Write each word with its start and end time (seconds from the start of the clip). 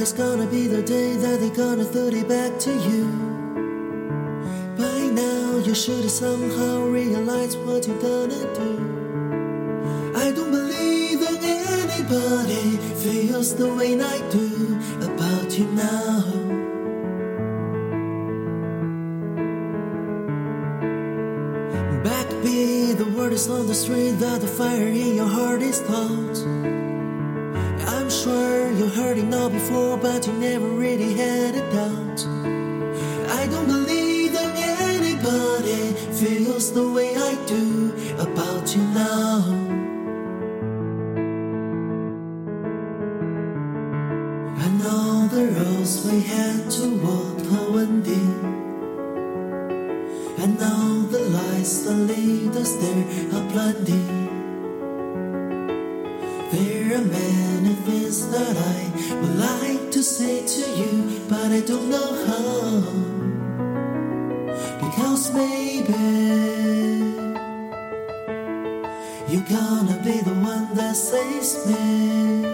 is 0.00 0.12
gonna 0.14 0.46
be 0.46 0.66
the 0.66 0.82
day 0.82 1.14
that 1.16 1.40
they're 1.40 1.50
gonna 1.64 1.84
throw 1.84 2.06
it 2.06 2.26
back 2.26 2.58
to 2.58 2.70
you. 2.88 3.04
By 4.78 5.00
now, 5.12 5.58
you 5.58 5.74
should 5.74 6.04
have 6.04 6.10
somehow 6.10 6.84
realized 6.86 7.58
what 7.66 7.86
you're 7.86 8.00
gonna 8.00 8.42
do. 8.60 8.70
I 10.16 10.30
don't 10.32 10.50
believe 10.50 11.20
that 11.20 11.42
anybody 11.42 12.78
feels 13.04 13.54
the 13.54 13.68
way 13.74 14.00
I 14.00 14.18
do 14.30 14.48
about 15.10 15.58
you 15.58 15.66
now. 15.72 16.22
Backbeat, 22.06 22.96
the 22.96 23.12
word 23.16 23.34
is 23.34 23.48
on 23.50 23.66
the 23.66 23.74
street 23.74 24.12
that 24.12 24.40
the 24.40 24.46
fire 24.46 24.88
in 24.88 25.16
your 25.16 25.28
heart 25.28 25.60
is 25.60 25.80
caught. 25.80 26.89
Sure 28.22 28.70
you 28.72 28.86
heard 28.88 29.16
it 29.16 29.32
all 29.32 29.48
before, 29.48 29.96
but 29.96 30.26
you 30.26 30.34
never 30.34 30.68
really 30.68 31.14
had 31.14 31.54
a 31.54 31.64
doubt. 31.72 32.20
I 33.32 33.46
don't 33.46 33.66
believe 33.66 34.34
that 34.34 34.54
anybody 34.82 35.94
feels 36.20 36.70
the 36.74 36.86
way 36.92 37.16
I 37.16 37.34
do 37.46 37.94
about 38.18 38.76
you 38.76 38.82
now. 38.92 39.40
And 44.64 44.82
all 44.84 45.26
the 45.28 45.46
roads 45.56 46.04
we 46.04 46.20
had 46.20 46.70
to 46.72 46.90
walk 47.00 47.40
are 47.56 47.72
winding. 47.72 48.36
And 50.42 50.60
now 50.60 51.06
the 51.10 51.20
lights 51.20 51.84
that 51.84 51.94
lead 51.94 52.54
us 52.54 52.74
there 52.74 53.04
are 53.32 53.48
blinding. 53.50 54.39
Things 58.10 58.28
that 58.30 58.56
I 58.56 59.14
would 59.20 59.36
like 59.38 59.90
to 59.92 60.02
say 60.02 60.44
to 60.44 60.62
you, 60.80 61.20
but 61.28 61.52
I 61.52 61.60
don't 61.60 61.88
know 61.90 62.10
how. 62.26 62.80
Because 64.84 65.32
maybe 65.32 65.92
you're 69.30 69.48
gonna 69.58 69.98
be 70.04 70.16
the 70.28 70.34
one 70.52 70.74
that 70.74 70.96
saves 70.96 71.66
me. 71.66 72.44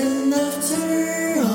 And 0.00 0.34
after 0.34 1.40
all, 1.40 1.47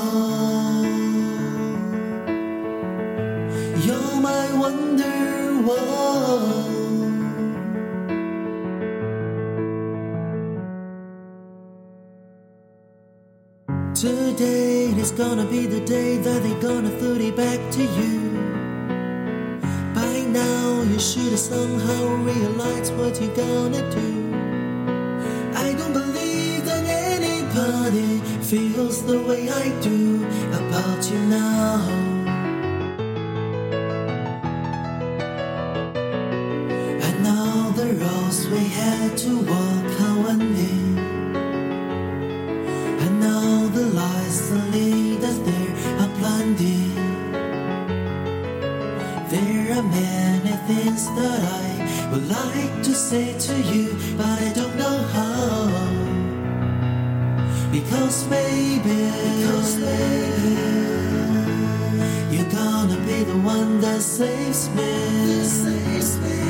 Today 13.94 14.86
is 14.86 15.12
gonna 15.12 15.44
be 15.44 15.66
the 15.66 15.78
day 15.80 16.16
that 16.16 16.42
they're 16.42 16.60
gonna 16.60 16.90
throw 16.98 17.14
it 17.14 17.36
back 17.36 17.60
to 17.70 17.82
you. 17.82 18.32
By 19.94 20.24
now, 20.26 20.82
you 20.82 20.98
should 20.98 21.30
have 21.30 21.38
somehow 21.38 22.02
realized 22.16 22.92
what 22.96 23.20
you're 23.20 23.36
gonna 23.36 23.88
do. 23.90 24.34
I 25.54 25.74
don't 25.78 25.92
believe 25.92 26.64
that 26.64 26.84
anybody 27.14 28.18
feels 28.42 29.04
the 29.06 29.22
way 29.22 29.48
I 29.48 29.68
do 29.80 30.26
about 30.60 31.10
you 31.10 31.18
now. 31.26 32.14
The 37.76 37.92
roads 37.94 38.46
we 38.48 38.64
had 38.68 39.18
to 39.18 39.36
walk 39.50 39.84
winding. 40.24 40.96
And 40.98 41.13
that 44.60 45.38
there 45.44 45.74
are 46.00 46.08
blinding. 46.18 46.94
There 49.30 49.78
are 49.78 49.82
many 49.82 50.54
things 50.68 51.06
that 51.16 51.40
I 51.42 52.08
would 52.12 52.28
like 52.28 52.82
to 52.84 52.94
say 52.94 53.36
to 53.38 53.54
you, 53.62 53.96
but 54.16 54.40
I 54.40 54.52
don't 54.54 54.76
know 54.76 54.98
how. 55.16 55.70
Because 57.72 58.26
maybe, 58.28 59.10
because 59.38 59.76
maybe 59.78 60.54
you're 62.30 62.50
gonna 62.50 62.98
be 63.06 63.24
the 63.24 63.38
one 63.38 63.80
that 63.80 64.00
saves 64.00 64.68
me. 64.70 64.92
That 65.26 65.44
saves 65.44 66.18
me. 66.18 66.40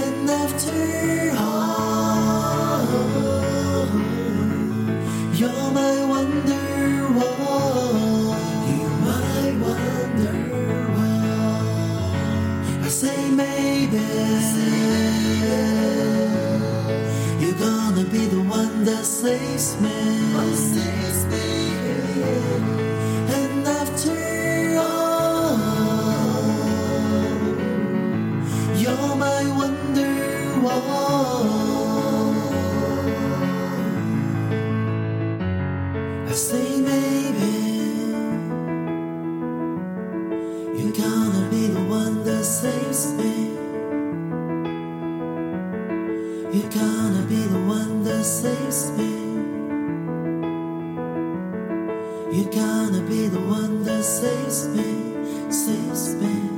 And 0.00 0.30
after 0.30 1.32
all, 1.38 2.88
you're 5.34 5.70
my 5.70 5.97
say 12.90 13.28
maybe, 13.28 13.98
you're 17.38 17.58
gonna 17.58 18.04
be 18.04 18.26
the 18.26 18.40
one 18.48 18.84
that 18.84 19.04
saves 19.04 19.78
me. 19.80 19.90
Saves 20.54 21.26
me. 21.26 21.48
And 23.38 23.68
after 23.68 24.78
all, 24.78 25.58
you're 28.74 29.16
my 29.16 29.42
wonderwall. 29.60 30.88
I 36.26 36.32
say 36.32 36.67
You're 46.58 46.70
gonna 46.70 47.22
be 47.28 47.36
the 47.36 47.60
one 47.60 48.02
that 48.02 48.24
saves 48.24 48.90
me. 48.98 49.12
You're 52.36 52.50
gonna 52.50 53.00
be 53.02 53.28
the 53.28 53.38
one 53.38 53.84
that 53.84 54.02
saves 54.02 54.66
me, 54.66 55.52
saves 55.52 56.16
me. 56.16 56.57